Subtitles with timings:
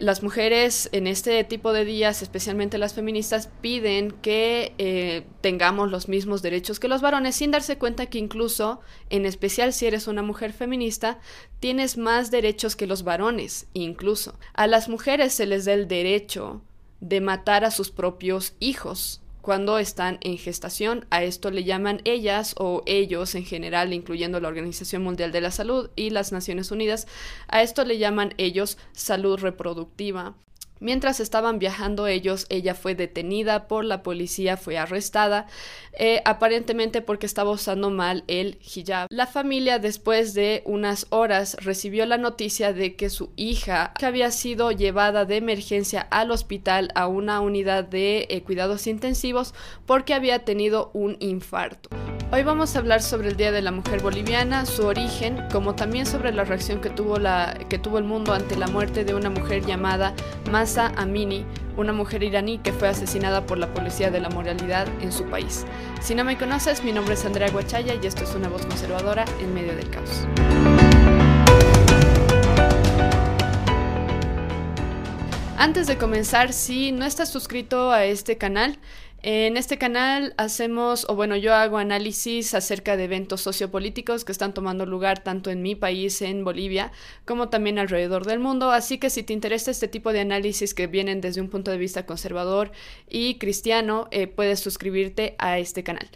[0.00, 6.08] las mujeres en este tipo de días, especialmente las feministas, piden que eh, tengamos los
[6.08, 10.22] mismos derechos que los varones, sin darse cuenta que incluso, en especial si eres una
[10.22, 11.18] mujer feminista,
[11.60, 14.38] tienes más derechos que los varones, incluso.
[14.54, 16.62] A las mujeres se les da el derecho
[17.00, 21.06] de matar a sus propios hijos cuando están en gestación.
[21.10, 25.50] A esto le llaman ellas o ellos en general, incluyendo la Organización Mundial de la
[25.50, 27.06] Salud y las Naciones Unidas.
[27.48, 30.34] A esto le llaman ellos salud reproductiva.
[30.80, 35.46] Mientras estaban viajando ellos, ella fue detenida por la policía, fue arrestada,
[35.92, 39.06] eh, aparentemente porque estaba usando mal el hijab.
[39.10, 44.72] La familia después de unas horas recibió la noticia de que su hija había sido
[44.72, 49.54] llevada de emergencia al hospital a una unidad de eh, cuidados intensivos
[49.84, 51.90] porque había tenido un infarto.
[52.32, 56.06] Hoy vamos a hablar sobre el Día de la Mujer Boliviana, su origen, como también
[56.06, 59.30] sobre la reacción que tuvo, la, que tuvo el mundo ante la muerte de una
[59.30, 60.14] mujer llamada
[60.78, 61.44] Amini,
[61.76, 65.66] una mujer iraní que fue asesinada por la policía de la moralidad en su país.
[66.00, 69.24] Si no me conoces, mi nombre es Andrea Guachaya y esto es una voz conservadora
[69.40, 70.26] en medio del caos.
[75.60, 78.78] Antes de comenzar, si no estás suscrito a este canal,
[79.20, 84.54] en este canal hacemos, o bueno, yo hago análisis acerca de eventos sociopolíticos que están
[84.54, 86.92] tomando lugar tanto en mi país, en Bolivia,
[87.26, 88.70] como también alrededor del mundo.
[88.70, 91.76] Así que si te interesa este tipo de análisis que vienen desde un punto de
[91.76, 92.72] vista conservador
[93.06, 96.08] y cristiano, eh, puedes suscribirte a este canal.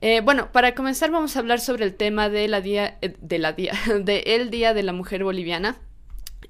[0.00, 3.38] Eh, bueno, para comenzar vamos a hablar sobre el tema de la día, eh, de
[3.38, 5.76] la día, de el Día de la Mujer Boliviana.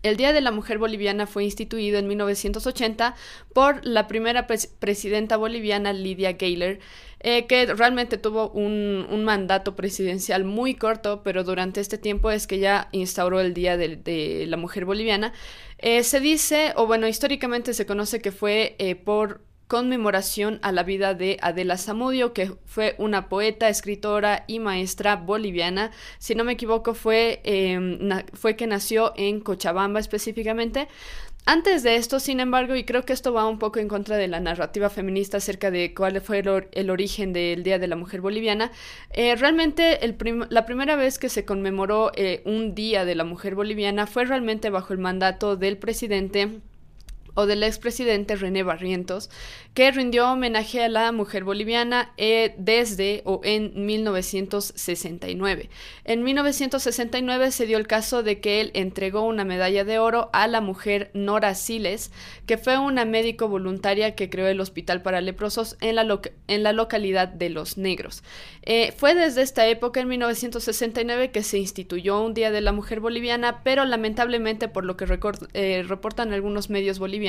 [0.03, 3.15] El Día de la Mujer Boliviana fue instituido en 1980
[3.53, 6.79] por la primera presidenta boliviana Lidia Gayler,
[7.21, 12.59] eh, que realmente tuvo un, mandato presidencial muy corto, pero durante este tiempo es que
[12.59, 15.33] ya instauró el Día de, la Mujer Boliviana.
[15.79, 20.83] Eh, se dice, o bueno, históricamente se conoce que fue eh, por conmemoración a la
[20.83, 25.91] vida de Adela Zamudio, que fue una poeta, escritora y maestra boliviana.
[26.19, 27.99] Si no me equivoco, fue, em,
[28.33, 30.89] fue que nació en Cochabamba específicamente.
[31.49, 34.27] Antes de esto, sin embargo, y creo que esto va un poco en contra de
[34.27, 36.43] la narrativa feminista acerca de cuál fue
[36.73, 38.73] el, origen del Día de la Mujer Boliviana,
[39.13, 40.01] eh, realmente
[40.51, 44.71] la primera vez que se conmemoró eh, un Día de la Mujer Boliviana fue realmente
[44.71, 46.61] bajo el mandato del presidente
[47.37, 49.31] o del expresidente René Barrientos,
[49.75, 55.69] que rindió homenaje a la mujer boliviana eh, desde o en 1969.
[56.05, 60.49] En 1969 se dio el caso de que él entregó una medalla de oro a
[60.49, 62.11] la mujer Nora Siles,
[62.47, 66.73] que fue una médico voluntaria que creó el Hospital para Leprosos en la, en la
[66.73, 68.23] localidad de Los Negros.
[68.63, 73.01] Eh, fue desde esta época, en 1969, que se instituyó un Día de la Mujer
[73.01, 75.07] Boliviana, pero lamentablemente, por lo que
[75.53, 77.26] eh, reportan algunos medios bolivianos,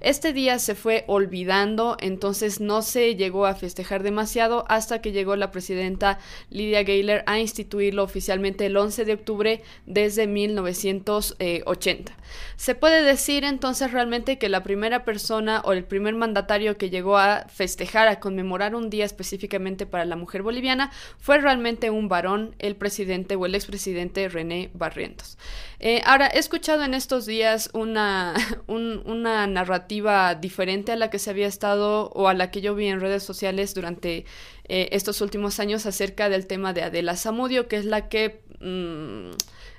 [0.00, 5.36] este día se fue olvidando entonces no se llegó a festejar demasiado hasta que llegó
[5.36, 6.18] la presidenta
[6.50, 12.16] Lidia Gayler a instituirlo oficialmente el 11 de octubre desde 1980.
[12.56, 17.18] Se puede decir entonces realmente que la primera persona o el primer mandatario que llegó
[17.18, 22.54] a festejar, a conmemorar un día específicamente para la mujer boliviana, fue realmente un varón,
[22.58, 25.38] el presidente o el expresidente René Barrientos.
[25.78, 28.34] Eh, ahora, he escuchado en estos días una,
[28.66, 32.86] una narrativa diferente a la que se había estado o a la que yo vi
[32.86, 34.24] en redes sociales durante
[34.68, 38.40] eh, estos últimos años acerca del tema de Adela Zamudio, que es la que...
[38.60, 39.32] Mm,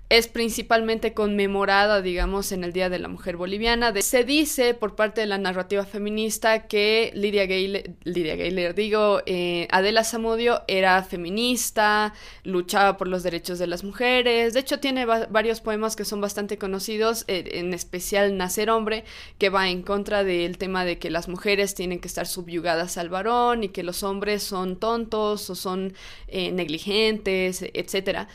[0.10, 3.94] es principalmente conmemorada, digamos, en el Día de la Mujer Boliviana.
[4.02, 9.68] se dice por parte de la narrativa feminista que Lidia Gayler, Lidia Gayler digo, eh,
[9.70, 12.14] Adela Zamudio era feminista,
[12.44, 14.54] luchaba por los derechos de las mujeres.
[14.54, 19.04] De hecho, tiene varios poemas que son bastante conocidos, eh, en especial Nacer Hombre,
[19.38, 23.10] que va en contra del tema de que las mujeres tienen que estar subyugadas al
[23.10, 25.94] varón y que los hombres son tontos o son
[26.30, 28.30] eh, negligentes, etcétera.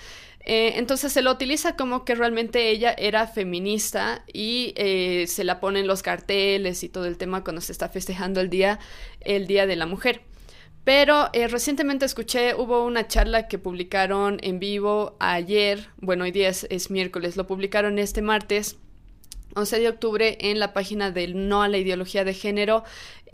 [0.45, 5.61] Eh, entonces se lo utiliza como que realmente ella era feminista y eh, se la
[5.61, 8.81] pone en los carteles y todo el tema cuando se está festejando el día,
[9.21, 10.23] el día de la mujer.
[10.85, 16.49] Pero eh, recientemente escuché, hubo una charla que publicaron en vivo ayer, bueno, hoy día
[16.49, 18.79] es miércoles, lo publicaron este martes
[19.55, 22.85] 11 de octubre en la página del No a la Ideología de Género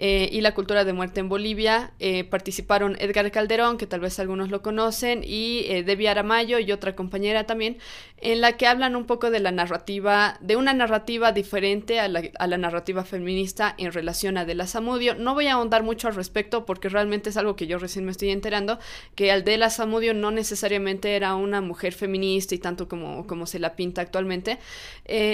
[0.01, 1.91] eh, y la Cultura de Muerte en Bolivia.
[1.99, 6.71] Eh, participaron Edgar Calderón, que tal vez algunos lo conocen, y eh, Debbie Aramayo y
[6.71, 7.79] otra compañera también,
[8.19, 12.23] en la que hablan un poco de la narrativa, de una narrativa diferente a la,
[12.39, 15.17] a la narrativa feminista en relación a De la Zamudio.
[15.17, 18.13] No voy a ahondar mucho al respecto porque realmente es algo que yo recién me
[18.13, 18.79] estoy enterando,
[19.17, 23.75] que Aldela Zamudio no necesariamente era una mujer feminista y tanto como, como se la
[23.75, 24.59] pinta actualmente.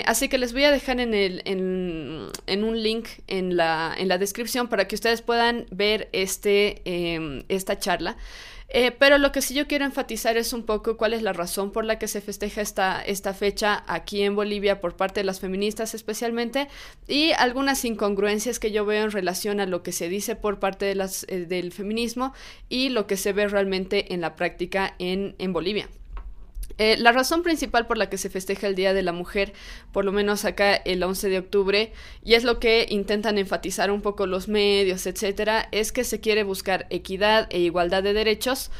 [0.06, 4.16] así que les voy a dejar en, el, en, un link en la, en la,
[4.18, 8.16] descripción para que ustedes puedan ver este, em, esta charla.
[8.68, 11.70] Eh, pero lo que sí yo quiero enfatizar es un poco cuál es la razón
[11.70, 15.38] por la que se festeja esta, esta fecha aquí en Bolivia por parte de las
[15.38, 16.66] feministas especialmente
[17.06, 20.86] y algunas incongruencias que yo veo en relación a lo que se dice por parte
[20.86, 22.32] de las, eh, del feminismo
[22.68, 25.88] y lo que se ve realmente en la práctica en, en Bolivia.
[26.78, 29.52] Eh, la razón principal por la que se festeja el Día de la Mujer,
[29.92, 31.92] por lo menos acá el 11 de octubre,
[32.24, 36.42] y es lo que intentan enfatizar un poco los medios, etcétera, es que se quiere
[36.42, 38.70] buscar equidad e igualdad de derechos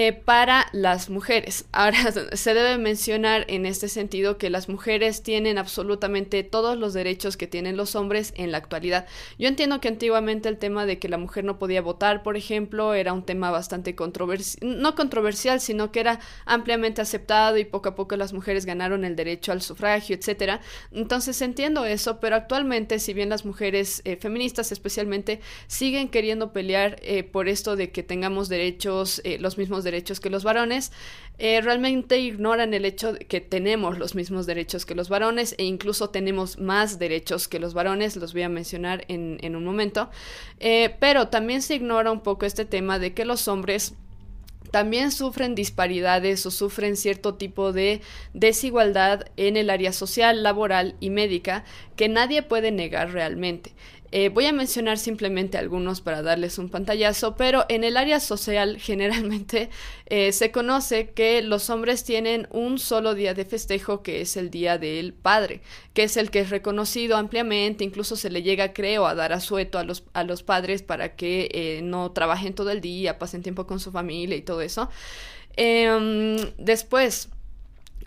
[0.00, 1.64] eh, para las mujeres.
[1.72, 1.98] Ahora,
[2.32, 7.48] se debe mencionar en este sentido que las mujeres tienen absolutamente todos los derechos que
[7.48, 9.08] tienen los hombres en la actualidad.
[9.40, 12.94] Yo entiendo que antiguamente el tema de que la mujer no podía votar, por ejemplo,
[12.94, 17.96] era un tema bastante controversial, no controversial, sino que era ampliamente aceptado y poco a
[17.96, 20.60] poco las mujeres ganaron el derecho al sufragio, etcétera.
[20.92, 27.00] Entonces entiendo eso, pero actualmente, si bien las mujeres eh, feministas especialmente siguen queriendo pelear
[27.02, 29.87] eh, por esto de que tengamos derechos, los mismos derechos
[30.20, 30.92] que los varones,
[31.38, 35.64] eh, realmente ignoran el hecho de que tenemos los mismos derechos que los varones e
[35.64, 40.10] incluso tenemos más derechos que los varones, los voy a mencionar en, un momento,
[40.60, 43.94] eh, pero también se ignora un poco este tema de que los hombres
[44.70, 48.00] también sufren disparidades o sufren cierto tipo de
[48.34, 51.64] desigualdad en el área social, laboral y médica
[51.96, 53.72] que nadie puede negar realmente.
[54.10, 58.78] Eh, voy a mencionar simplemente algunos para darles un pantallazo, pero en el área social
[58.80, 59.68] generalmente
[60.06, 64.50] eh, se conoce que los hombres tienen un solo día de festejo que es el
[64.50, 65.60] Día del Padre,
[65.92, 69.78] que es el que es reconocido ampliamente, incluso se le llega, creo, a dar asueto
[69.78, 73.66] a los, a los padres para que eh, no trabajen todo el día, pasen tiempo
[73.66, 74.88] con su familia y todo eso.
[75.56, 77.28] Em, después,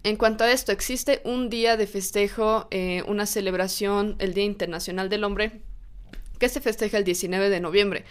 [0.04, 2.68] en cuanto a esto, existe un día de festejo,
[3.08, 5.62] una celebración, el Día Internacional del Hombre,
[6.42, 8.04] que se festeja el 19 de noviembre.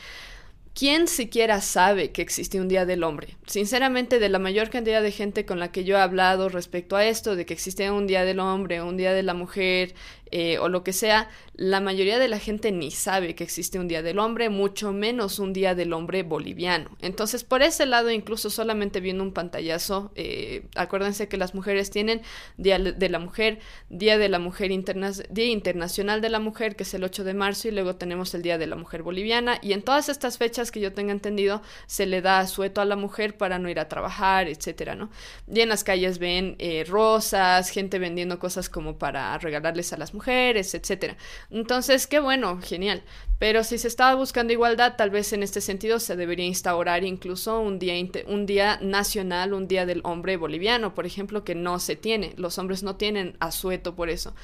[0.73, 3.37] ¿Quién siquiera sabe que existe un Día del Hombre?
[3.47, 7.05] Sinceramente, de la mayor cantidad de gente con la que yo he hablado respecto a
[7.05, 9.94] esto, de que existe un Día del Hombre, un Día de la Mujer,
[10.31, 13.88] eh, o lo que sea, la mayoría de la gente ni sabe que existe un
[13.88, 16.91] Día del Hombre, mucho menos un Día del Hombre boliviano.
[17.00, 22.23] Entonces, por ese lado, incluso solamente viendo un pantallazo, eh, acuérdense que las mujeres tienen
[22.56, 26.85] Día de la Mujer, Día de la Mujer Interna Día Internacional de la Mujer, que
[26.85, 29.73] es el 8 de marzo, y luego tenemos el Día de la Mujer Boliviana, y
[29.73, 33.37] en todas estas fechas que yo tenga entendido, se le da asueto a la mujer
[33.37, 35.11] para no ir a trabajar, etcétera, ¿no?
[35.47, 40.15] Y en las calles ven eh, rosas, gente vendiendo cosas como para regalarles a las
[40.15, 41.17] mujeres, mujeres, etcétera.
[41.51, 43.03] Entonces, qué bueno, genial.
[43.39, 47.59] Pero si se estaba buscando igualdad, tal vez en este sentido se debería instaurar incluso
[47.59, 47.95] un día,
[48.27, 52.35] un día nacional, un día del hombre boliviano, por ejemplo, que no se tiene.
[52.37, 54.35] Los hombres no tienen asueto por eso.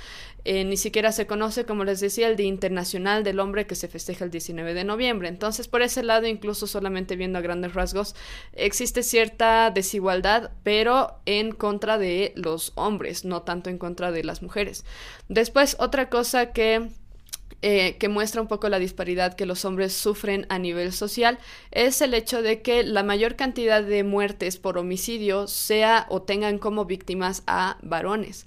[0.49, 3.89] Eh, ni siquiera se conoce, como les decía, el Día Internacional del Hombre que se
[3.89, 5.27] festeja el 19 de noviembre.
[5.27, 8.15] Entonces, por ese lado, incluso solamente viendo a grandes rasgos,
[8.53, 14.41] existe cierta desigualdad, pero en contra de los hombres, no tanto en contra de las
[14.41, 14.85] mujeres.
[15.29, 16.91] Después, otra cosa que
[17.63, 21.39] eh, que muestra un poco la disparidad que los hombres sufren a nivel social
[21.71, 26.59] es el hecho de que la mayor cantidad de muertes por homicidio sea o tengan
[26.59, 28.47] como víctimas a varones.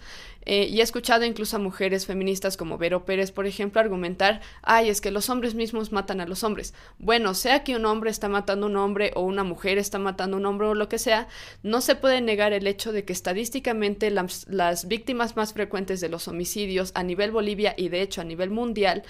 [0.51, 4.89] Eh, y he escuchado incluso a mujeres feministas como Vero Pérez, por ejemplo, argumentar, ay,
[4.89, 6.73] es que los hombres mismos matan a los hombres.
[6.97, 10.37] Bueno, sea que un hombre está matando a un hombre o una mujer está matando
[10.37, 11.27] a un hombre o lo que sea,
[11.61, 16.27] no se puede negar el hecho de que estadísticamente las, víctimas más frecuentes de los
[16.27, 19.03] homicidios a nivel Bolivia y de hecho a nivel mundial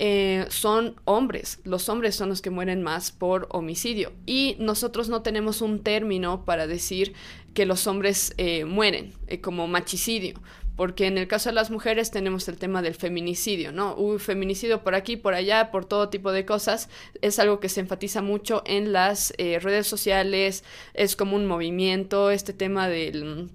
[0.00, 1.60] eh, son hombres.
[1.62, 4.12] Los hombres son los que mueren más por homicidio.
[4.26, 7.12] Y nosotros no tenemos un término para decir
[7.54, 10.40] que los hombres eh, mueren, como machicidio
[10.80, 13.94] porque en el caso de las mujeres tenemos el tema del feminicidio, ¿no?
[13.96, 16.88] Uy, feminicidio por aquí, por allá, por todo tipo de cosas.
[17.20, 22.30] Es algo que se enfatiza mucho en las eh, redes sociales, es como un movimiento,
[22.30, 23.50] este tema de,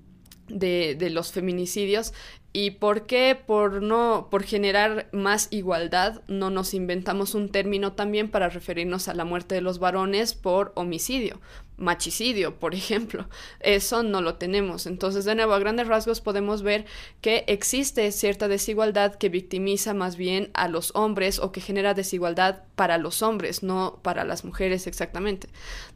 [0.50, 2.14] de los feminicidios
[2.58, 3.38] ¿Y por qué?
[3.46, 9.14] Por no, por generar más igualdad, no nos inventamos un término también para referirnos a
[9.14, 11.42] la muerte de los varones por homicidio,
[11.78, 13.28] machicidio, por ejemplo.
[13.60, 14.86] Eso no lo tenemos.
[14.86, 16.86] Entonces, de nuevo, a grandes rasgos podemos ver
[17.22, 22.64] que existe cierta desigualdad que victimiza más bien a los hombres o que genera desigualdad
[22.76, 25.48] para los hombres, no para las mujeres exactamente.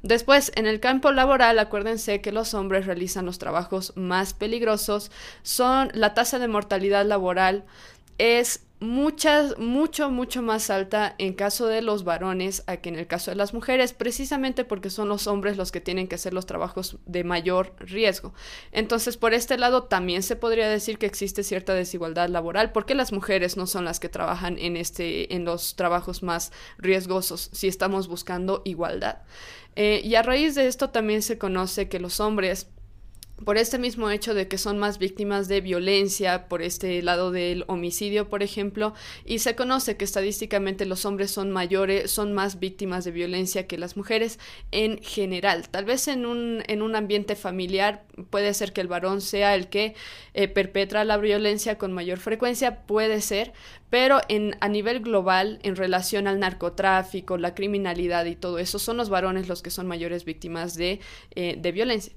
[0.04, 5.12] Después, en el campo laboral, acuérdense que los hombres realizan los trabajos más peligrosos,
[5.44, 7.66] son la tasa de mortalidad laboral
[8.20, 13.08] es muchas, mucho, mucho más alta en caso de los varones a que en el
[13.08, 16.46] caso de las mujeres, precisamente porque son los hombres los que tienen que hacer los
[16.46, 18.34] trabajos de mayor riesgo.
[18.72, 23.12] Entonces, por este lado, también se podría decir que existe cierta desigualdad laboral, porque las
[23.12, 28.08] mujeres no son las que trabajan en, este, en los trabajos más riesgosos, si estamos
[28.08, 29.20] buscando igualdad.
[29.76, 32.68] Eh, y a raíz de esto también se conoce que los hombres
[33.44, 37.64] por este mismo hecho de que son más víctimas de violencia, por este lado del
[37.68, 38.94] homicidio, por ejemplo,
[39.26, 43.78] y se conoce que estadísticamente los hombres son mayores, son más víctimas de violencia que
[43.78, 44.40] las mujeres
[44.72, 45.70] en general.
[45.70, 49.70] Tal vez en un, en un ambiente familiar puede ser que el varón sea el
[49.70, 49.96] que
[50.34, 53.54] eh, perpetra la violencia con mayor frecuencia, puede ser,
[53.90, 58.98] pero en, a nivel global, en relación al narcotráfico, la criminalidad y todo eso, son
[58.98, 61.00] los varones los que son mayores víctimas de,
[61.36, 62.14] eh, de violencia.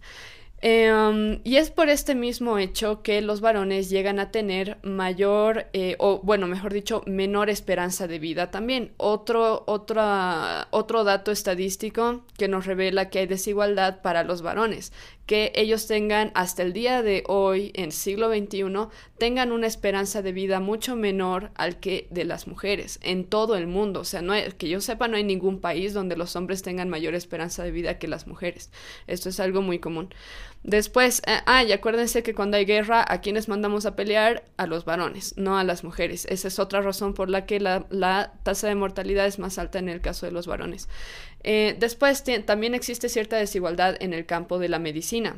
[0.65, 5.97] Em, y es por este mismo hecho que los varones llegan a tener mayor, eh,
[5.99, 8.93] o bueno, mejor dicho, menor esperanza de vida también.
[8.97, 14.93] Otro, otro dato estadístico que nos revela que hay desigualdad para los varones,
[15.27, 18.89] que ellos tengan hasta el día de hoy, en siglo XXI,
[19.19, 23.67] tengan una esperanza de vida mucho menor al que de las mujeres en todo el
[23.67, 24.01] mundo.
[24.01, 27.15] O sea, no que yo sepa, no hay ningún país donde los hombres tengan mayor
[27.15, 28.71] esperanza de vida que las mujeres.
[29.09, 30.11] Esto es algo muy común.
[30.65, 34.45] Después, eh, ah, y acuérdense que cuando hay guerra, ¿a quienes mandamos a pelear?
[34.57, 36.25] A los varones, no a las mujeres.
[36.27, 39.81] Esa es otra razón por la que la, la tasa de mortalidad es más alta
[39.81, 40.89] en el caso de los varones.
[41.43, 45.37] Eh, después también existe cierta desigualdad en el campo de la medicina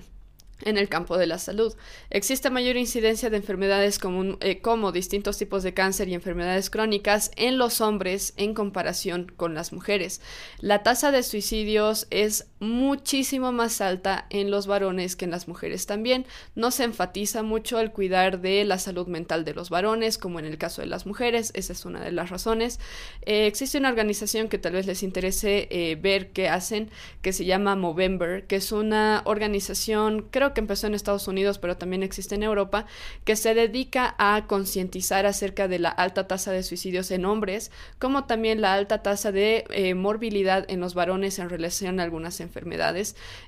[0.62, 1.74] en el campo de la salud.
[2.10, 7.30] Existe mayor incidencia de enfermedades como, eh, como, distintos tipos de cáncer y enfermedades crónicas
[7.36, 10.20] en los hombres en comparación con las mujeres.
[10.58, 15.86] La tasa de suicidios es muchísimo más alta en los varones que en las mujeres
[15.86, 16.26] también.
[16.54, 20.46] No se enfatiza mucho el cuidar de la salud mental de los varones como en
[20.46, 21.52] el caso de las mujeres.
[21.54, 22.80] Esa es una de las razones.
[23.22, 26.90] Eh, existe una organización que tal vez les interese eh, ver qué hacen
[27.22, 31.76] que se llama Movember, que es una organización creo que empezó en Estados Unidos, pero
[31.76, 32.86] también existe en Europa,
[33.24, 38.24] que se dedica a concientizar acerca de la alta tasa de suicidios en hombres, como
[38.24, 42.53] también la alta tasa de eh, morbilidad en los varones en relación a algunas enfermedades.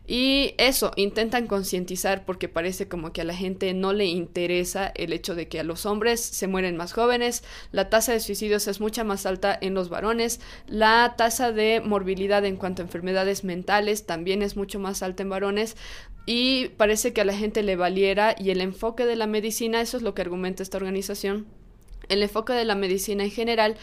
[0.07, 5.13] Y eso, intentan concientizar porque parece como que a la gente no le interesa el
[5.13, 8.81] hecho de que a los hombres se mueren más jóvenes, la tasa de suicidios es
[8.81, 14.07] mucha más alta en los varones, la tasa de morbilidad en cuanto a enfermedades mentales
[14.07, 15.77] también es mucho más alta en varones,
[16.27, 19.97] y parece que a la gente le valiera y el enfoque de la medicina, eso
[19.97, 21.47] es lo que argumenta esta organización,
[22.09, 23.77] el enfoque de la medicina en general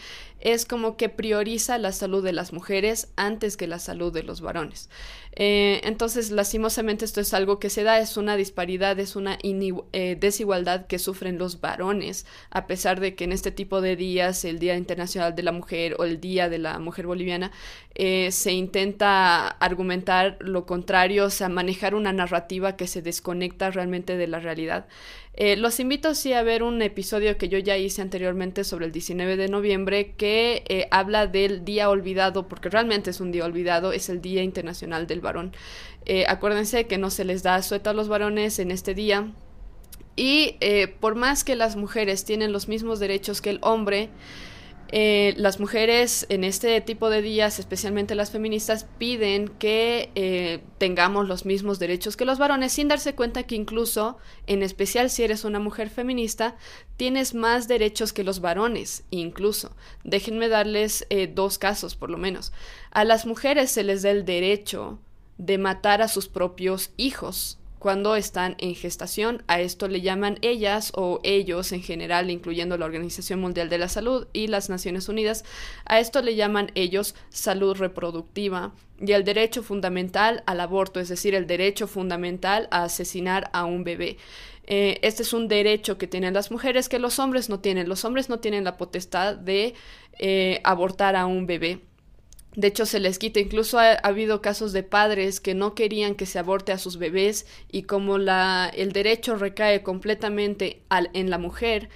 [0.44, 4.42] es como que prioriza la salud de las mujeres antes que la salud de los
[4.42, 4.90] varones.
[5.36, 10.16] Eh, entonces, lastimosamente esto es algo que se da, es una disparidad, es una eh,
[10.20, 14.58] desigualdad que sufren los varones, a pesar de que en este tipo de días, el
[14.58, 17.50] Día Internacional de la Mujer o el Día de la Mujer Boliviana,
[17.96, 24.16] eh, se intenta argumentar lo contrario, o sea, manejar una narrativa que se desconecta realmente
[24.16, 24.86] de la realidad.
[25.56, 29.36] los invito sí a ver un episodio que yo ya hice anteriormente sobre el 19
[29.36, 30.33] de noviembre que
[30.90, 35.20] habla del día olvidado, porque realmente es un día olvidado, es el Día Internacional del
[35.20, 35.52] varón.
[36.06, 39.28] Eh, acuérdense que no se les da sueta a los varones en este día.
[40.16, 44.10] Y eh, por más que las mujeres tienen los mismos derechos que el hombre,
[44.88, 51.46] eh, las mujeres en este tipo de días, especialmente las feministas, piden que tengamos los
[51.46, 55.58] mismos derechos que los varones, sin darse cuenta que incluso, en especial si eres una
[55.58, 56.56] mujer feminista,
[56.96, 59.74] tienes más derechos que los varones, incluso.
[60.04, 62.52] Déjenme darles dos casos, por lo menos.
[62.90, 65.00] A las mujeres se les da el derecho
[65.38, 69.42] de matar a sus propios hijos cuando están en gestación.
[69.46, 73.90] A esto le llaman ellas o ellos en general, incluyendo la Organización Mundial de la
[73.90, 75.44] Salud y las Naciones Unidas.
[75.84, 81.34] A esto le llaman ellos salud reproductiva y el derecho fundamental al aborto, es decir,
[81.34, 84.16] el derecho fundamental a asesinar a un bebé.
[84.66, 87.86] Eh, este es un derecho que tienen las mujeres que los hombres no tienen.
[87.86, 89.74] Los hombres no tienen la potestad de
[90.18, 91.82] eh, abortar a un bebé.
[92.56, 93.40] De hecho, se les quita.
[93.40, 97.46] Incluso ha, habido casos de padres que no querían que se aborte a sus bebés
[97.70, 101.88] y como la, el derecho recae completamente al, en la mujer,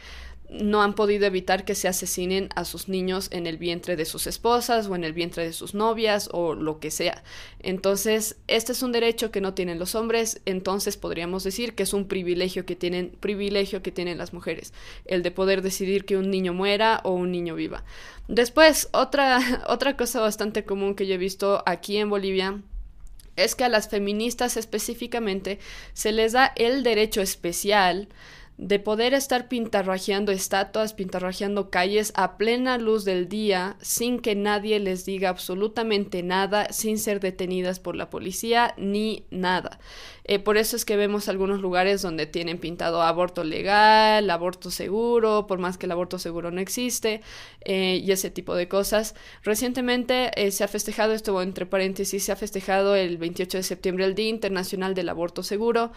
[0.50, 4.26] no han podido evitar que se asesinen a sus niños en el vientre de sus
[4.26, 7.23] esposas o en el vientre de sus novias o lo que sea.
[7.61, 11.93] Entonces, este es un derecho que no tienen los hombres, entonces podríamos decir que es
[11.93, 14.73] un privilegio que tienen privilegio que tienen las mujeres,
[15.05, 17.85] el de poder decidir que un niño muera o un niño viva.
[18.26, 22.62] Después, otra otra cosa bastante común que yo he visto aquí en Bolivia
[23.37, 25.59] es que a las feministas específicamente
[25.93, 28.09] se les da el derecho especial
[28.58, 34.80] de poder estar pintarrajeando estatuas, pintarrajeando calles a plena luz del día, sin que nadie
[34.80, 39.78] les diga absolutamente nada, sin ser detenidas por la policía ni nada.
[40.28, 45.47] Eh, por eso es que vemos algunos lugares donde tienen pintado aborto legal, aborto seguro,
[45.47, 47.23] por más que el aborto seguro no existe,
[47.64, 49.14] eh, y ese tipo de cosas.
[49.42, 54.04] Recientemente eh, se ha festejado, esto entre paréntesis, se ha festejado el 28 de septiembre
[54.04, 55.92] el Día Internacional del Aborto Seguro,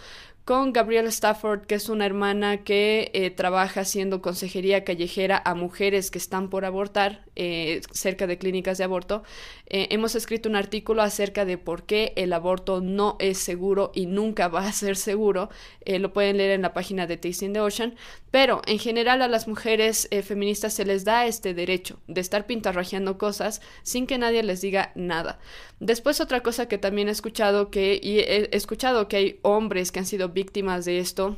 [0.46, 6.18] con Gabrielle Stafford, que es una hermana que trabaja haciendo consejería callejera a mujeres que
[6.18, 9.24] están por abortar eh, cerca de clínicas de aborto.
[9.66, 14.06] Eh, hemos escrito un artículo acerca de por qué el aborto no es seguro y
[14.06, 15.50] nunca va a ser seguro.
[15.84, 17.96] lo pueden leer en la página de Tasting the Ocean.
[18.30, 23.18] Pero en general a las mujeres feministas se les da este derecho de estar pintarrajeando
[23.18, 25.40] cosas sin que nadie les diga nada.
[25.80, 29.98] Después otra cosa que también he escuchado que y he escuchado que hay hombres que
[29.98, 31.38] han sido víctimas de esto,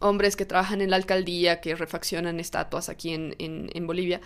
[0.00, 4.20] hombres que trabajan en la alcaldía, que refaccionan estatuas aquí en, Bolivia,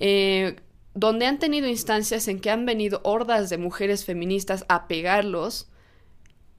[0.00, 0.56] eh,
[0.94, 5.68] donde han tenido instancias en que han venido hordas de mujeres feministas a pegarlos.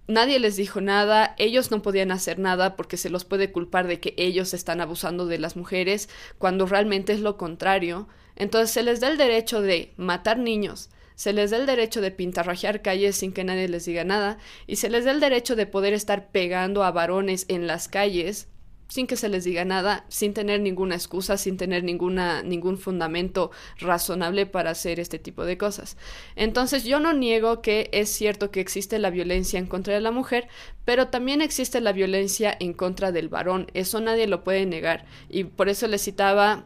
[0.07, 3.99] Nadie les dijo nada, ellos no podían hacer nada porque se los puede culpar de
[3.99, 8.07] que ellos están abusando de las mujeres, cuando realmente es lo contrario.
[8.35, 12.11] Entonces se les da el derecho de matar niños, se les da el derecho de
[12.11, 14.37] pintarrajear calles sin que nadie les diga nada,
[14.67, 18.49] y se les da el derecho de poder estar pegando a varones en las calles
[18.87, 23.51] sin que se les diga nada, sin tener ninguna excusa, sin tener ninguna, ningún fundamento
[23.79, 25.97] razonable para hacer este tipo de cosas.
[26.35, 30.11] Entonces yo no niego que es cierto que existe la violencia en contra de la
[30.11, 30.47] mujer,
[30.85, 35.45] pero también existe la violencia en contra del varón, eso nadie lo puede negar, y
[35.45, 36.65] por eso les citaba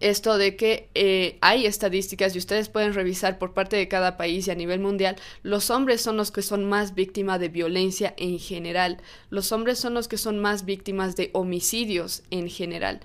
[0.00, 4.46] esto de que eh, hay estadísticas y ustedes pueden revisar por parte de cada país
[4.46, 8.38] y a nivel mundial, los hombres son los que son más víctimas de violencia en
[8.38, 8.98] general,
[9.30, 13.00] los hombres son los que son más víctimas de homicidios en general.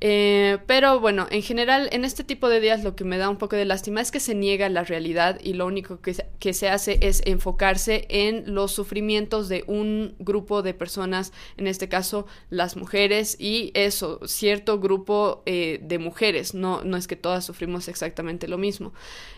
[0.00, 3.38] Eh, pero bueno, en general, en este tipo de días lo que me da un
[3.38, 6.52] poco de lástima es que se niega la realidad y lo único que se, que
[6.52, 12.26] se hace es enfocarse en los sufrimientos de un grupo de personas, en este caso
[12.50, 17.88] las mujeres, y eso, cierto grupo eh, de mujeres, no, no es que todas sufrimos
[17.88, 18.92] exactamente lo mismo.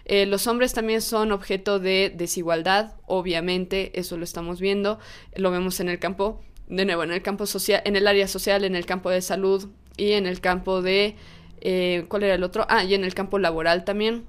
[0.06, 4.98] Eh, los hombres también son objeto de desigualdad, obviamente, eso lo estamos viendo,
[5.36, 8.64] lo vemos en el campo de nuevo, en el campo social, en el área social,
[8.64, 11.16] en el campo de salud y en el campo de,
[11.60, 12.64] eh, ¿cuál era el otro?
[12.70, 14.24] Ah, y en el campo laboral también.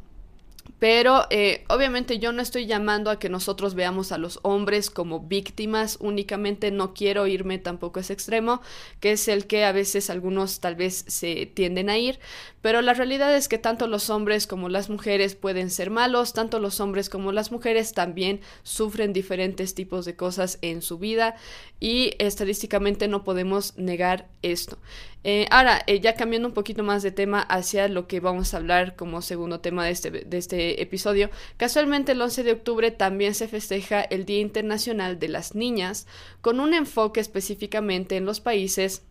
[0.78, 5.20] Pero eh, obviamente yo no estoy llamando a que nosotros veamos a los hombres como
[5.20, 8.62] víctimas únicamente, no quiero irme tampoco a ese extremo,
[9.00, 12.20] que es el que a veces algunos tal vez se tienden a ir,
[12.62, 16.60] pero la realidad es que tanto los hombres como las mujeres pueden ser malos, tanto
[16.60, 21.36] los hombres como las mujeres también sufren diferentes tipos de cosas en su vida
[21.82, 24.78] y estadísticamente no podemos negar esto.
[25.24, 28.58] Eh, ahora, eh, ya cambiando un poquito más de tema hacia lo que vamos a
[28.58, 33.36] hablar como segundo tema de este, de este episodio, casualmente el 11 de octubre también
[33.36, 36.08] se festeja el Día Internacional de las Niñas,
[36.42, 39.04] con un enfoque específicamente en los países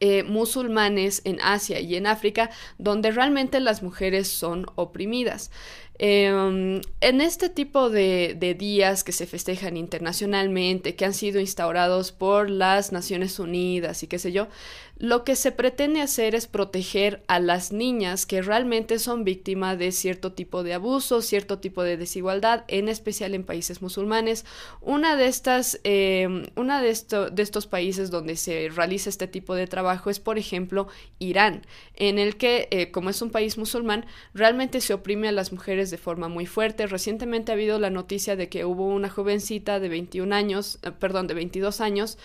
[0.00, 5.50] eh, musulmanes en Asia y en África, donde realmente las mujeres son oprimidas.
[5.98, 12.10] Em, en este tipo de, de, días que se festejan internacionalmente, que han sido instaurados
[12.10, 14.48] por las Naciones Unidas y qué sé yo,
[14.96, 19.90] lo que se pretende hacer es proteger a las niñas que realmente son víctimas de
[19.90, 24.44] cierto tipo de abuso, cierto tipo de desigualdad, en especial en países musulmanes.
[24.80, 30.08] Una de estas, eh, una de, estos países donde se realiza este tipo de trabajo
[30.08, 30.86] es, por ejemplo,
[31.18, 35.52] Irán, en el que, eh, como es un país musulmán, realmente se oprime a las
[35.52, 36.86] mujeres de forma muy fuerte.
[36.86, 41.26] Recientemente ha habido la noticia de que hubo una jovencita de 21 años, eh, perdón,
[41.26, 42.18] de 22 años,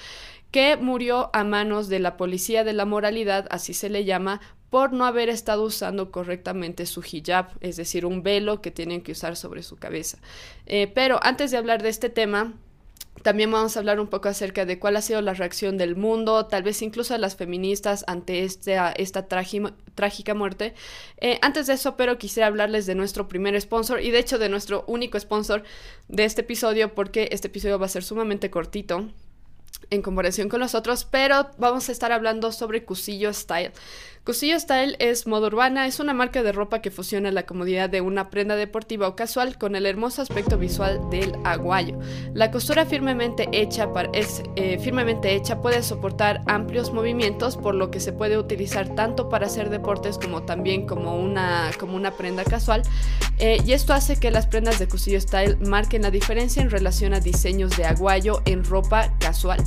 [0.52, 4.92] que murió a manos de la policía de la moralidad, así se le llama, por
[4.92, 9.36] no haber estado usando correctamente su hijab, es decir, un velo que tienen que usar
[9.36, 10.18] sobre su cabeza.
[10.66, 12.54] Eh, pero antes de hablar de este tema,
[13.24, 16.46] también vamos a hablar un poco acerca de cuál ha sido la reacción del mundo,
[16.46, 20.76] tal vez incluso de las feministas ante esta, esta trágica muerte.
[21.20, 24.50] Eh, antes de eso, pero quisiera hablarles de nuestro primer sponsor y de hecho de
[24.50, 25.64] nuestro único sponsor
[26.08, 29.08] de este episodio porque este episodio va a ser sumamente cortito
[29.90, 33.72] en comparación con los otros, pero vamos a estar hablando sobre Cusillo Style.
[34.28, 38.02] Cusillo Style es moda urbana, es una marca de ropa que fusiona la comodidad de
[38.02, 41.98] una prenda deportiva o casual con el hermoso aspecto visual del aguayo.
[42.34, 43.88] La costura firmemente hecha,
[44.58, 50.18] eh, puede soportar amplios movimientos, por lo que se puede utilizar tanto para hacer deportes
[50.18, 52.82] como también como una, como una prenda casual.
[53.40, 57.14] Eh, y esto hace que las prendas de Cusillo Style marquen la diferencia en relación
[57.14, 59.64] a diseños de aguayo en ropa casual.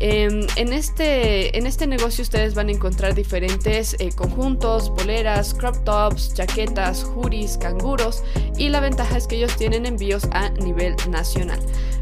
[0.00, 5.76] Em, en, este, en este negocio ustedes van a encontrar diferentes eh, conjuntos, poleras, crop
[5.84, 8.22] tops, chaquetas, juris, canguros
[8.56, 11.58] y la ventaja es que ellos tienen envíos a nivel nacional.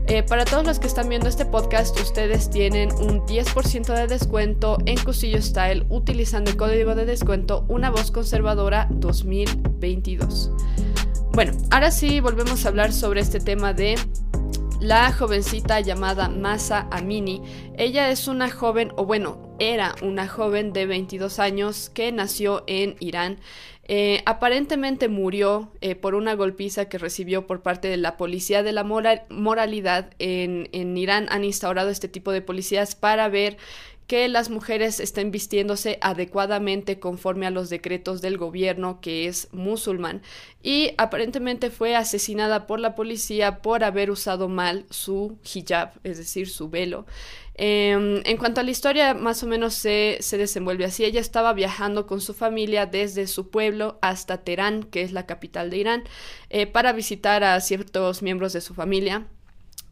[0.06, 4.78] Eh, para todos los que están viendo este podcast, ustedes tienen un 10% de descuento
[4.86, 10.50] en Cusillo Style utilizando el código de descuento Una Voz Conservadora 2022.
[11.32, 13.94] Bueno, ahora sí volvemos a hablar sobre este tema de
[14.82, 17.40] la jovencita llamada Masa Amini.
[17.78, 22.96] Ella es una joven, o bueno, era una joven de 22 años que nació en
[22.98, 23.38] Irán.
[23.84, 28.72] Eh, aparentemente murió eh, por una golpiza que recibió por parte de la policía de
[28.72, 30.10] la moralidad.
[30.18, 33.58] En, en Irán han instaurado este tipo de policías para ver
[34.06, 40.22] que las mujeres estén vistiéndose adecuadamente conforme a los decretos del gobierno que es musulmán
[40.62, 46.48] y aparentemente fue asesinada por la policía por haber usado mal su hijab, es decir,
[46.48, 47.06] su velo.
[47.54, 51.04] Em, en cuanto a la historia, más o menos se, desenvuelve así.
[51.04, 55.70] Ella estaba viajando con su familia desde su pueblo hasta Teherán, que es la capital
[55.70, 56.04] de Irán,
[56.50, 59.26] eh, para visitar a ciertos miembros de su familia.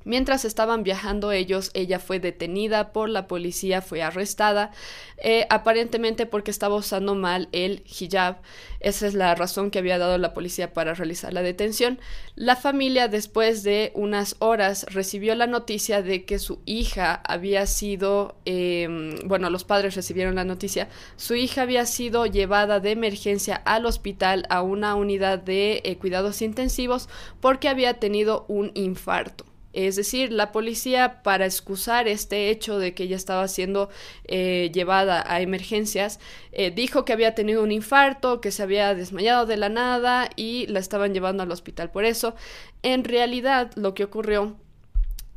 [0.05, 4.71] Mientras estaban viajando ellos, ella fue detenida por la policía, fue arrestada,
[5.19, 8.39] eh, aparentemente porque estaba usando mal el hijab.
[8.81, 12.01] Esa es la razón que había dado la policía para realizar la detención.
[12.35, 18.37] La familia, después de unas horas, recibió la noticia de que su hija había sido,
[18.47, 23.85] em, bueno, los padres recibieron la noticia, su hija había sido llevada de emergencia al
[23.85, 27.11] hospital a una unidad de eh, cuidados intensivos
[27.41, 29.50] porque había tenido un infarto.
[29.73, 33.89] Es decir, la policía, para excusar este hecho de que ella estaba siendo
[34.25, 36.19] eh, llevada a emergencias,
[36.53, 40.67] eh, dijo que había tenido un infarto, que se había desmayado de la nada y
[40.67, 42.35] la estaban llevando al hospital por eso.
[42.83, 44.57] En realidad, lo que ocurrió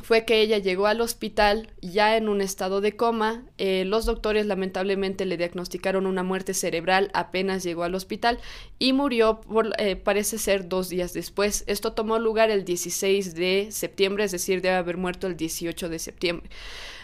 [0.03, 3.43] fue que ella llegó al hospital ya en un estado de coma.
[3.57, 8.39] Eh, los doctores lamentablemente le diagnosticaron una muerte cerebral apenas llegó al hospital
[8.79, 11.63] y murió, por, eh, parece ser, dos días después.
[11.67, 15.99] Esto tomó lugar el 16 de septiembre, es decir, debe haber muerto el 18 de
[15.99, 16.49] septiembre.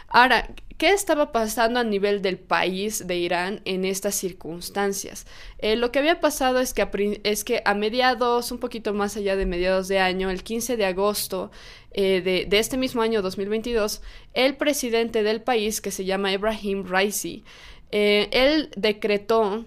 [0.10, 5.28] Ahora, ¿qué estaba pasando a nivel del país de Irán en estas circunstancias?
[5.60, 6.90] Eh, lo que había pasado es que, a,
[7.24, 10.86] es que a mediados, un poquito más allá de mediados de año, el 15 de
[10.86, 11.52] agosto
[11.92, 14.02] eh, de, este mismo año 2022,
[14.34, 17.44] el presidente del país, que se llama Ibrahim Raisi,
[17.92, 19.66] eh, él decretó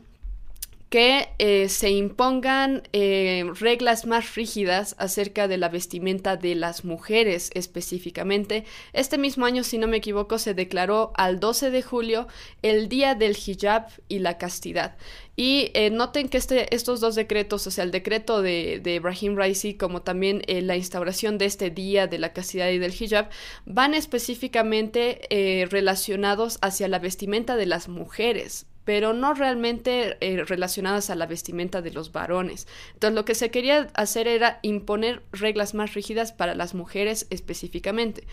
[0.92, 7.50] que eh, se impongan eh, reglas más rígidas acerca de la vestimenta de las mujeres
[7.54, 8.66] específicamente.
[8.92, 12.28] Este mismo año, si no me equivoco, se declaró al 12 de julio
[12.60, 14.98] el Día del Hijab y la Castidad.
[15.34, 19.34] Y eh, noten que este, estos dos decretos, o sea, el decreto de, de Ibrahim
[19.34, 23.30] Raisi, como también la instauración de este Día de la Castidad y del Hijab,
[23.64, 31.14] van específicamente relacionados hacia la vestimenta de las mujeres pero no realmente eh, relacionadas a
[31.14, 32.66] la vestimenta de los varones.
[32.94, 38.26] Entonces lo que se quería hacer era imponer reglas más rígidas para las mujeres específicamente.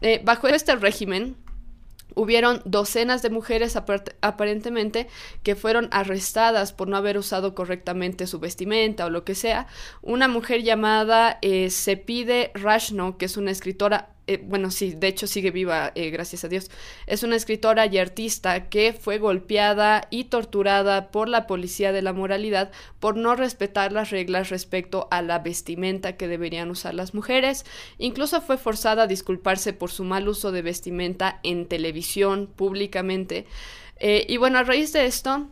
[0.00, 1.36] Eh, bajo este régimen,
[2.14, 3.76] Hubieron docenas de mujeres
[4.20, 5.08] aparentemente
[5.42, 9.66] que fueron arrestadas por no haber usado correctamente su vestimenta o lo que sea.
[10.02, 15.26] Una mujer llamada eh, Sepide Rashno, que es una escritora eh, bueno, sí, de hecho
[15.26, 16.70] sigue viva, eh, gracias a Dios.
[17.06, 22.12] Es una escritora y artista que fue golpeada y torturada por la policía de la
[22.12, 27.64] moralidad por no respetar las reglas respecto a la vestimenta que deberían usar las mujeres.
[27.98, 33.46] Incluso fue forzada a disculparse por su mal uso de vestimenta en televisión públicamente.
[33.98, 35.48] Eh, y bueno, a raíz de esto,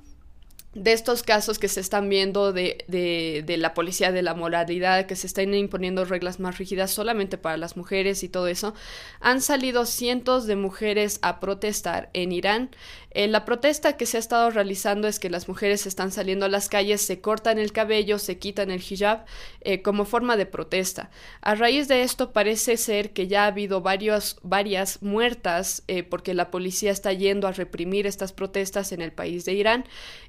[0.72, 5.06] de estos casos que se están viendo de, de, de, la policía de la moralidad,
[5.06, 8.74] que se están imponiendo reglas más rígidas solamente para las mujeres y todo eso,
[9.20, 12.70] han salido cientos de mujeres a protestar en Irán
[13.12, 16.48] eh, la protesta que se ha estado realizando es que las mujeres están saliendo a
[16.48, 19.24] las calles, se cortan el cabello, se quitan el hijab
[19.62, 21.10] eh, como forma de protesta.
[21.40, 26.50] A raíz de esto parece ser que ya ha habido varias muertas eh, porque la
[26.52, 29.84] policía está yendo a reprimir estas protestas en el país de Irán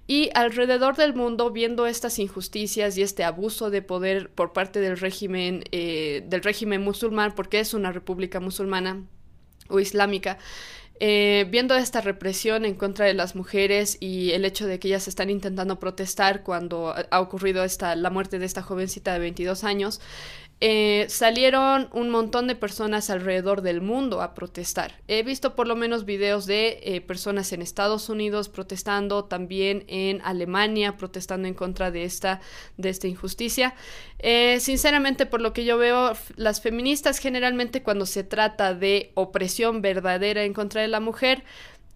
[0.07, 4.97] y alrededor del mundo viendo estas injusticias y este abuso de poder por parte del
[4.97, 9.03] régimen del régimen musulmán porque es una república musulmana
[9.69, 10.37] o islámica
[11.03, 15.07] eh, viendo esta represión en contra de las mujeres y el hecho de que ellas
[15.07, 19.99] están intentando protestar cuando ha ocurrido esta, la muerte de esta jovencita de 22 años,
[20.63, 24.93] eh, salieron un montón de personas alrededor del mundo a protestar.
[25.07, 30.21] He visto por lo menos videos de eh, personas en Estados Unidos protestando, también en
[30.21, 32.41] Alemania protestando en contra de esta,
[32.77, 33.73] de esta injusticia.
[34.19, 39.81] Eh, sinceramente, por lo que yo veo, las feministas generalmente cuando se trata de opresión
[39.81, 41.43] verdadera en contra de la mujer,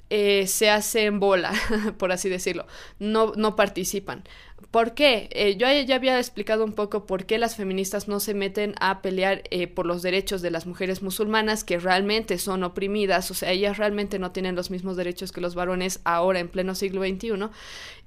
[0.09, 1.53] se hacen bola,
[1.97, 2.65] por así decirlo,
[2.99, 4.23] no, no participan.
[4.71, 5.29] ¿Por qué?
[5.31, 9.01] Eh, yo ya había explicado un poco por qué las feministas no se meten a
[9.01, 13.51] pelear eh, por los derechos de las mujeres musulmanas que realmente son oprimidas, o sea,
[13.51, 17.49] ellas realmente no tienen los mismos derechos que los varones ahora en pleno siglo XXI.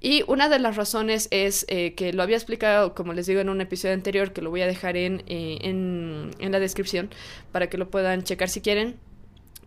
[0.00, 3.48] Y una de las razones es eh, que lo había explicado, como les digo, en
[3.48, 7.10] un episodio anterior, que lo voy a dejar en, en, en la descripción
[7.52, 8.98] para que lo puedan checar si quieren.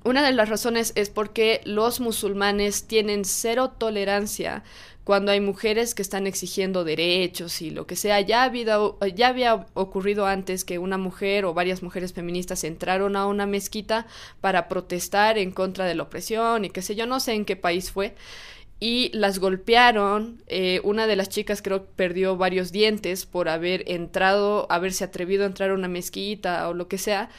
[0.04, 4.64] Una de las razones es porque los musulmanes tienen cero tolerancia
[5.04, 8.20] cuando hay mujeres que están exigiendo derechos y lo que sea.
[8.22, 13.46] Ya, ya había ocurrido antes que una mujer o varias mujeres feministas entraron a una
[13.46, 14.08] mezquita
[14.42, 17.56] para protestar en contra de la opresión y qué sé yo, no sé en qué
[17.56, 18.16] país fue.
[18.80, 20.42] Y las golpearon.
[20.48, 25.44] Eh, una de las chicas creo que perdió varios dientes por haber entrado, haberse atrevido
[25.44, 27.30] a entrar a una mezquita o lo que sea.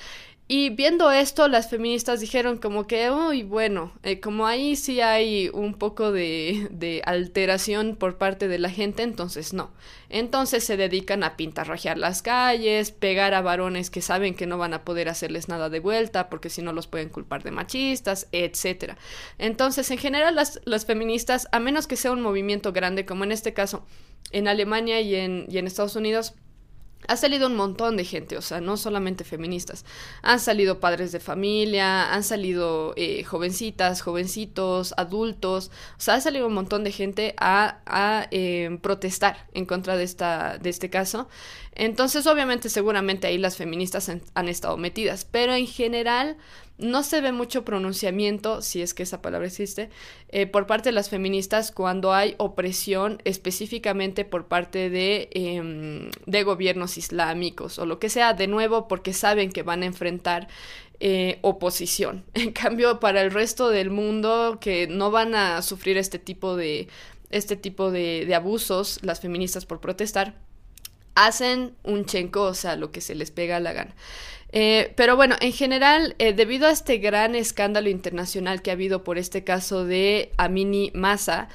[0.49, 5.49] Y viendo esto, las feministas dijeron como que, uy, bueno, eh, como ahí sí hay
[5.49, 9.71] un poco de, alteración por parte de la gente, entonces no.
[10.11, 14.75] Entonces se dedican a pintarrajear las calles, pegar a varones que saben que no van
[14.75, 18.97] a poder hacerles nada de vuelta porque si no los pueden culpar de machistas, etc.
[19.39, 23.55] Entonces, en general, las, feministas, a menos que sea un movimiento grande, como en este
[23.55, 23.87] caso
[24.33, 26.35] en Alemania y en Estados Unidos,
[27.09, 29.85] ha salido un montón de gente, o sea, no solamente feministas.
[30.23, 35.71] Han salido padres de familia, han salido eh, jovencitas, jovencitos, adultos.
[35.99, 40.05] O sea, ha salido un montón de gente a, a eh, protestar en contra de,
[40.05, 41.29] esta, de este caso.
[41.75, 45.25] Entonces, obviamente, seguramente ahí las feministas han estado metidas.
[45.25, 46.37] Pero en general,
[46.83, 49.91] no se ve mucho pronunciamiento, si es que esa palabra existe,
[50.29, 56.43] eh, por parte de las feministas cuando hay opresión específicamente por parte de, em, de
[56.43, 60.49] gobiernos islámicos o lo que sea, de nuevo porque saben que van a enfrentar
[61.01, 62.25] eh, oposición.
[62.35, 66.89] En cambio, para el resto del mundo que no van a sufrir este tipo de,
[67.31, 70.35] este tipo de, de abusos, las feministas por protestar,
[71.15, 73.95] hacen un chenco, o sea, lo que se les pega la gana.
[74.53, 79.03] Eh, pero bueno, en general, eh, debido a este gran escándalo internacional que ha habido
[79.03, 81.49] por este caso de Amini Massa,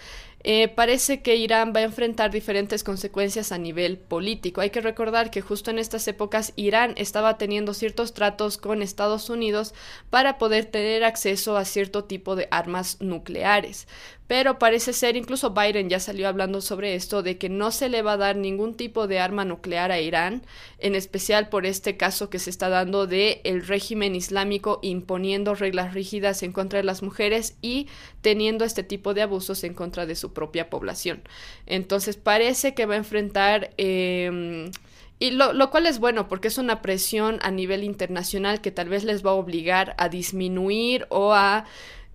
[0.44, 4.62] eh, parece que Irán va a enfrentar diferentes consecuencias a nivel político.
[4.62, 9.30] Hay que recordar que justo en estas épocas Irán estaba teniendo ciertos tratos con Estados
[9.30, 9.74] Unidos
[10.10, 13.88] para poder tener acceso a cierto tipo de armas nucleares
[14.28, 18.02] pero parece ser, incluso Biden ya salió hablando sobre esto, de que no se le
[18.02, 20.44] va a dar ningún tipo de arma nuclear a Irán,
[20.80, 25.94] en especial por este caso que se está dando de el régimen islámico imponiendo reglas
[25.94, 27.88] rígidas en contra de las mujeres y
[28.22, 31.22] teniendo este tipo de abusos en contra de su propia población.
[31.66, 33.72] Entonces parece que va a enfrentar...
[33.78, 34.72] Em,
[35.20, 38.88] y lo, lo, cual es bueno porque es una presión a nivel internacional que tal
[38.88, 41.66] vez les va a obligar a disminuir o a...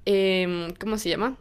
[0.07, 1.37] Eh, ¿Cómo se llama?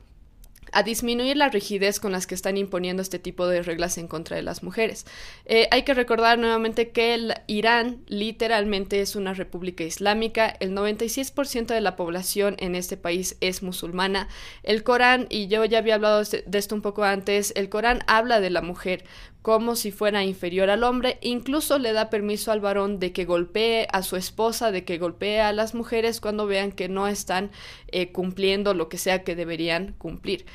[0.72, 4.36] A disminuir la rigidez con las que están imponiendo este tipo de reglas en contra
[4.36, 5.06] de las mujeres.
[5.46, 11.68] Eh, hay que recordar nuevamente que el Irán literalmente es una república islámica, el 96%
[11.68, 14.28] de la población en este país es musulmana.
[14.64, 18.40] El Corán, y yo ya había hablado de esto un poco antes, el Corán habla
[18.40, 19.04] de la mujer
[19.42, 23.88] como si fuera inferior al hombre, incluso le da permiso al varón de que golpee
[23.92, 27.50] a su esposa, de que golpee a las mujeres cuando vean que no están
[27.88, 30.46] eh, cumpliendo lo que sea que deberían cumplir.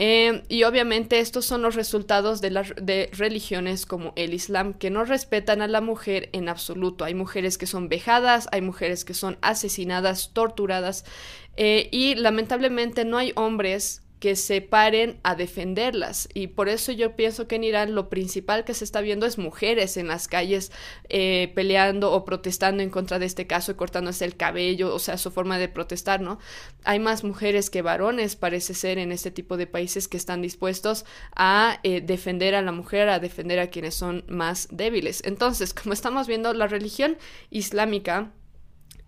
[0.00, 5.04] Eh, y obviamente estos son los resultados de, de religiones como el Islam, que no
[5.04, 7.04] respetan a la mujer en absoluto.
[7.04, 11.04] Hay mujeres que son vejadas, hay mujeres que son asesinadas, torturadas,
[11.56, 16.28] eh, y lamentablemente no hay hombres que se paren a defenderlas.
[16.34, 19.38] Y por eso yo pienso que en Irán lo principal que se está viendo es
[19.38, 20.72] mujeres en las calles
[21.08, 25.18] eh, peleando o protestando en contra de este caso y cortándose el cabello, o sea,
[25.18, 26.38] su forma de protestar, ¿no?
[26.84, 31.04] Hay más mujeres que varones, parece ser, en este tipo de países que están dispuestos
[31.36, 35.22] a eh, defender a la mujer, a defender a quienes son más débiles.
[35.24, 37.16] Entonces, como estamos viendo, la religión
[37.50, 38.32] islámica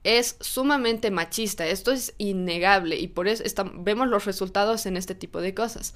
[0.04, 1.66] es sumamente machista.
[1.66, 5.94] Esto es innegable y por eso vemos los resultados en este tipo de cosas.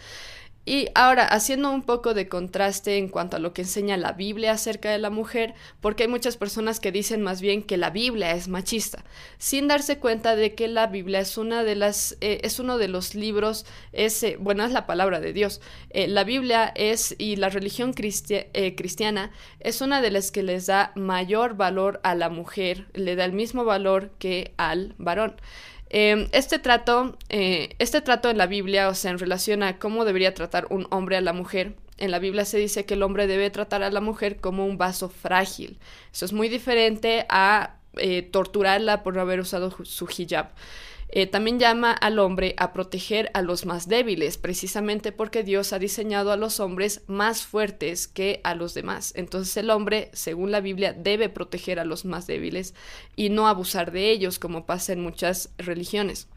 [0.66, 4.52] Y ahora, haciendo un poco de contraste en cuanto a lo que enseña la Biblia
[4.52, 8.32] acerca de la mujer, porque hay muchas personas que dicen más bien que la Biblia
[8.32, 9.04] es machista,
[9.36, 12.88] sin darse cuenta de que la Biblia es una de las, eh, es uno de
[12.88, 15.60] los libros, es, eh, bueno, es la palabra de Dios.
[15.90, 20.92] Eh, la Biblia es, y la religión cristiana, es una de las que les da
[20.94, 25.36] mayor valor a la mujer, le da el mismo valor que al varón.
[25.96, 30.04] Em, este trato, eh, este trato en la Biblia, o sea, en relación a cómo
[30.04, 33.28] debería tratar un hombre a la mujer, en la Biblia se dice que el hombre
[33.28, 35.78] debe tratar a la mujer como un vaso frágil.
[36.12, 40.48] Eso es muy diferente a eh, torturarla por no haber usado su hijab.
[41.08, 45.78] Eh, también llama al hombre a proteger a los más débiles, precisamente porque Dios ha
[45.78, 49.12] diseñado a los hombres más fuertes que a los demás.
[49.16, 52.74] Entonces el hombre, según la Biblia, debe proteger a los más débiles
[53.16, 56.28] y no abusar de ellos, como pasa en muchas religiones.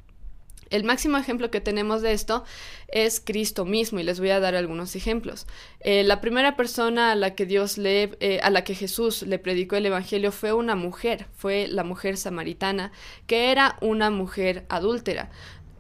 [0.70, 2.44] El máximo ejemplo que tenemos de esto
[2.90, 5.48] es Cristo mismo y les voy a dar algunos ejemplos.
[5.80, 9.40] Eh, la primera persona a la que Dios le, eh, a la que Jesús le
[9.40, 12.92] predicó el evangelio fue una mujer, fue la mujer samaritana,
[13.28, 15.30] que era una mujer adúltera.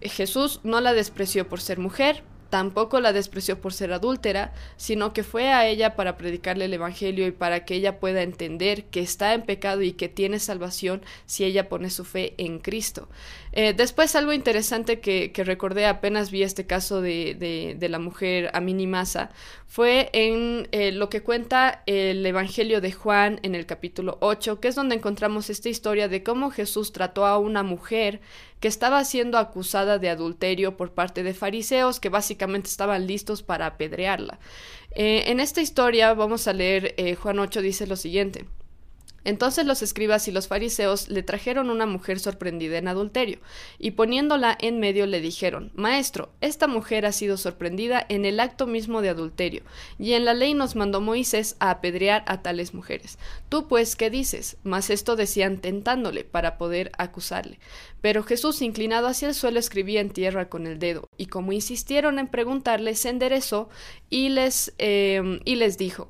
[0.01, 5.23] Jesús no la despreció por ser mujer, tampoco la despreció por ser adúltera, sino que
[5.23, 9.33] fue a ella para predicarle el Evangelio y para que ella pueda entender que está
[9.33, 13.07] en pecado y que tiene salvación si ella pone su fe en Cristo.
[13.53, 17.35] Eh, después algo interesante que, recordé apenas vi este caso de,
[17.77, 19.31] de, la mujer Aminimasa
[19.67, 24.69] fue en eh, lo que cuenta el Evangelio de Juan en el capítulo 8, que
[24.69, 28.21] es donde encontramos esta historia de cómo Jesús trató a una mujer
[28.61, 33.65] que estaba siendo acusada de adulterio por parte de fariseos que básicamente estaban listos para
[33.65, 34.39] apedrearla.
[34.91, 38.45] Eh, en esta historia vamos a leer eh, Juan 8 dice lo siguiente.
[39.23, 43.39] Entonces los escribas y los fariseos le trajeron una mujer sorprendida en adulterio,
[43.77, 48.67] y poniéndola en medio le dijeron, Maestro, esta mujer ha sido sorprendida en el acto
[48.67, 49.63] mismo de adulterio,
[49.99, 53.17] y en la ley nos mandó Moisés a apedrear a tales mujeres.
[53.49, 54.57] Tú pues, ¿qué dices?
[54.63, 57.59] Mas esto decían tentándole para poder acusarle.
[58.01, 62.19] Pero Jesús, inclinado hacia el suelo, escribía en tierra con el dedo, y como insistieron
[62.19, 63.69] en preguntarle, se enderezó
[64.09, 66.09] y les, eh, y les dijo,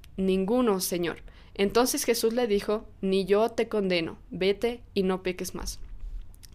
[0.17, 1.21] Ninguno, Señor.
[1.53, 5.79] Entonces Jesús le dijo, Ni yo te condeno, vete y no peques más.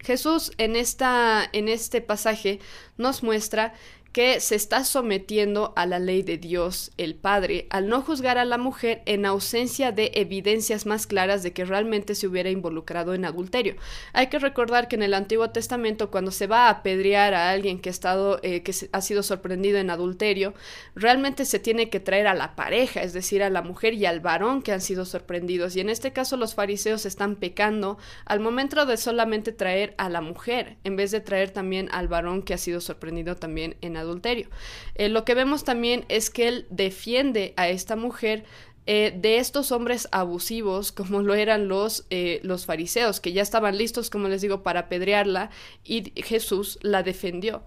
[0.01, 2.61] Jesús en, esta, en este pasaje
[2.97, 3.75] nos muestra
[4.17, 8.47] que se está sometiendo a la ley de Dios, el Padre, al no juzgar a
[8.47, 13.27] la mujer en ausencia de evidencias más claras de que realmente se hubiera involucrado en
[13.27, 13.77] adulterio.
[14.15, 17.79] Hay que recordar que en el Antiguo Testamento, cuando se va a apedrear a alguien
[17.79, 20.55] que ha, estado, eh, que ha sido sorprendido en adulterio,
[20.95, 24.21] realmente se tiene que traer a la pareja, es decir, a la mujer y al
[24.21, 25.77] varón que han sido sorprendidos.
[25.77, 30.23] Y en este caso los fariseos están pecando al momento de solamente traer a la
[30.23, 34.06] mujer, en vez de traer también al varón que ha sido sorprendido también en adulterio
[34.07, 34.49] adulterio.
[34.95, 38.45] Eh, lo que vemos también es que él defiende a esta mujer
[38.87, 43.77] eh, de estos hombres abusivos como lo eran los, eh, los fariseos, que ya estaban
[43.77, 45.51] listos, como les digo, para apedrearla
[45.85, 47.63] y Jesús la defendió.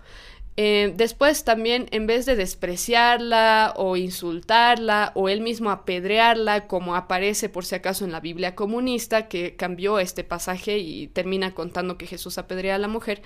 [0.58, 7.64] Después también, en vez de despreciarla o insultarla o él mismo apedrearla, como aparece por
[7.64, 12.38] si acaso en la Biblia comunista, que cambió este pasaje y termina contando que Jesús
[12.38, 13.22] apedrea a la mujer,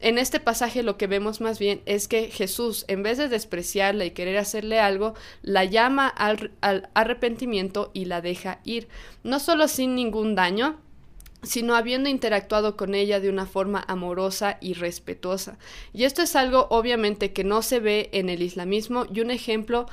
[0.00, 4.04] en este pasaje lo que vemos más bien es que Jesús, en vez de despreciarla
[4.04, 6.50] y querer hacerle algo, la llama al,
[6.94, 8.88] arrepentimiento y la deja ir,
[9.24, 10.78] no solo sin ningún daño,
[11.42, 15.58] sino habiendo interactuado con ella de una forma amorosa y respetuosa.
[15.92, 19.86] Y esto es algo obviamente que no se ve en el islamismo y un ejemplo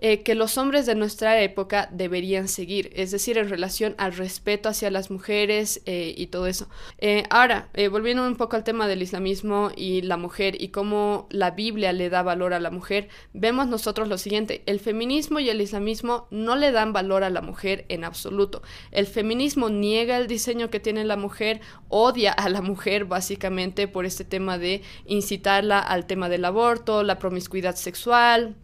[0.00, 4.68] eh, que los hombres de nuestra época deberían seguir, es decir, en relación al respeto
[4.68, 6.68] hacia las mujeres eh, y todo eso.
[6.98, 11.50] Eh, ahora, volviendo un poco al tema del islamismo y la mujer y cómo la
[11.50, 15.60] Biblia le da valor a la mujer, vemos nosotros lo siguiente, el feminismo y el
[15.60, 18.62] islamismo no le dan valor a la mujer en absoluto.
[18.92, 24.06] El feminismo niega el diseño que tiene la mujer, odia a la mujer básicamente por
[24.06, 28.56] este tema de incitarla al tema del aborto, la promiscuidad sexual,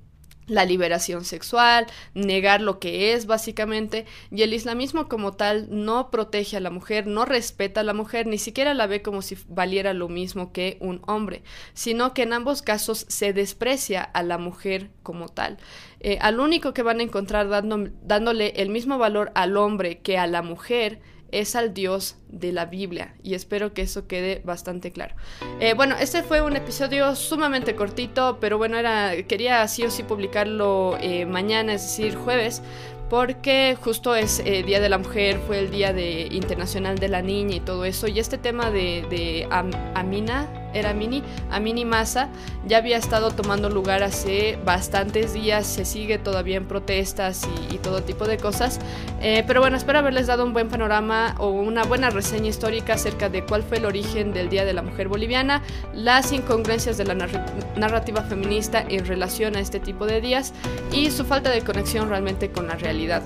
[0.47, 6.57] la liberación sexual, negar lo que es básicamente, y el islamismo como tal no protege
[6.57, 9.93] a la mujer, no respeta a la mujer, ni siquiera la ve como si valiera
[9.93, 11.43] lo mismo que un hombre,
[11.75, 15.59] sino que en ambos casos se desprecia a la mujer como tal.
[16.01, 20.27] Eh, al único que van a encontrar dándole el mismo valor al hombre que a
[20.27, 21.01] la mujer,
[21.33, 25.15] es al Dios de la Biblia y espero que eso quede bastante claro.
[25.61, 30.03] Eh, bueno, este fue un episodio sumamente cortito, pero bueno, era, quería sí o sí
[30.03, 32.63] publicarlo eh, mañana, es decir, jueves,
[33.09, 37.23] porque justo es eh, Día de la Mujer, fue el Día de, Internacional de la
[37.23, 39.49] Niña y todo eso, y este tema de, de
[39.95, 40.49] Amina,
[40.79, 42.29] era Mini, Amini Massa,
[42.67, 48.03] ya había estado tomando lugar hace bastantes días, se sigue todavía en protestas y, todo
[48.03, 48.81] tipo de cosas,
[49.21, 53.29] eh, pero bueno, espero haberles dado un buen panorama o una buena reseña histórica acerca
[53.29, 55.63] de cuál fue el origen del Día de la Mujer Boliviana,
[55.95, 60.53] las incongruencias de la narrativa feminista en relación a este tipo de días
[60.91, 63.23] y su falta de conexión realmente con la realidad.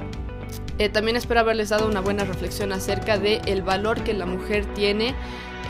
[0.78, 4.64] Eh, también espero haberles dado una buena reflexión acerca del el valor que la mujer
[4.74, 5.14] tiene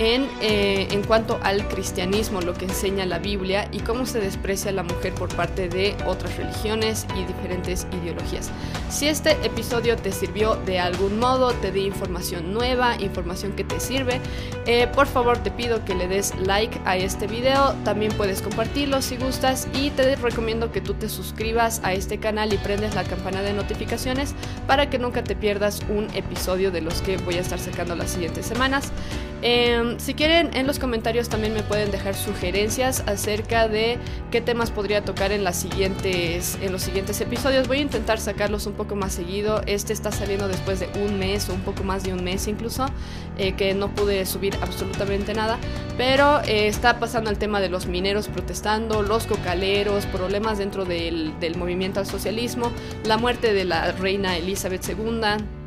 [0.01, 4.71] en, eh, en cuanto al cristianismo, lo que enseña la Biblia y cómo se desprecia
[4.71, 8.51] a la mujer por parte de otras religiones y diferentes ideologías.
[8.89, 13.79] Si este episodio te sirvió de algún modo, te di información nueva, información que te
[13.79, 14.23] sirve,
[14.65, 19.03] eh, por favor te pido que le des like a este video, también puedes compartirlo
[19.03, 23.05] si gustas y te recomiendo que tú te suscribas a este canal y prendes la
[23.05, 24.35] campana de notificaciones
[24.67, 28.13] para que nunca te pierdas un episodio de los que voy a estar sacando las
[28.13, 28.93] siguientes semanas.
[29.99, 33.99] Si quieren, en los comentarios también me pueden dejar sugerencias acerca de
[34.31, 36.59] qué temas podría tocar en, los siguientes
[37.21, 37.69] episodios.
[37.69, 39.63] Voy a intentar sacarlos un poco más seguido.
[39.67, 42.87] Este está saliendo después de un mes o un poco más de un mes incluso,
[43.39, 45.59] eh, que no pude subir absolutamente nada.
[45.97, 51.33] Pero eh, está pasando el tema de los mineros protestando, los cocaleros, problemas dentro del
[51.57, 52.71] movimiento al socialismo,
[53.05, 55.60] la muerte de la reina Elizabeth II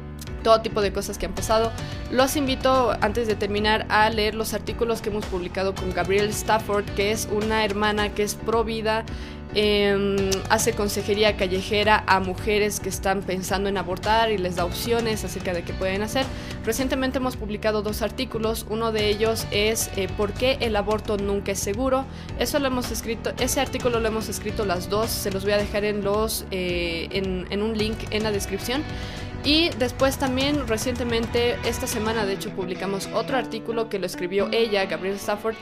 [0.44, 1.72] todo tipo de cosas que han pasado.
[2.12, 6.86] Los invito, antes de terminar, a leer los artículos que hemos publicado con Gabrielle Stafford,
[6.96, 9.06] que es una hermana que es pro vida.
[9.56, 15.24] Em, hace consejería callejera a mujeres que están pensando en abortar y les da opciones
[15.24, 16.26] acerca de qué pueden hacer.
[16.66, 21.52] Recientemente hemos publicado dos artículos, uno de ellos es eh, ¿Por qué el aborto nunca
[21.52, 22.06] es seguro?
[22.40, 25.58] Eso lo hemos escrito, ese artículo lo hemos escrito las dos, se los voy a
[25.58, 28.84] dejar en, los, eh, en, en un link en la descripción.
[29.44, 34.86] Y después también recientemente, esta semana de hecho, publicamos otro artículo que lo escribió ella,
[34.86, 35.56] Gabrielle Stafford,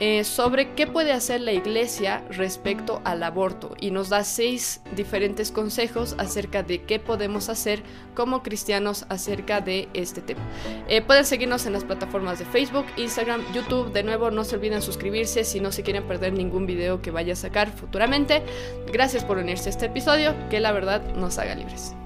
[0.00, 5.50] eh, sobre qué puede hacer la iglesia respecto al aborto y nos da seis diferentes
[5.50, 7.82] consejos acerca de qué podemos hacer
[8.14, 10.40] como cristianos acerca de este tema.
[10.86, 13.92] Eh, pueden seguirnos en las plataformas de Facebook, Instagram, YouTube.
[13.92, 17.32] De nuevo, no se olviden suscribirse si no se quieren perder ningún video que vaya
[17.32, 18.44] a sacar futuramente.
[18.92, 21.96] Gracias por unirse a este episodio, que la verdad nos haga libres.